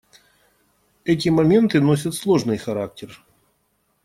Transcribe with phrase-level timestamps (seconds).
[1.05, 3.23] Эти моменты носят сложный характер.